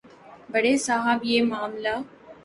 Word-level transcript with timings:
بڑے 0.51 0.71
صاحب 0.77 1.19
یہ 1.23 1.43
معاملہ 1.43 1.95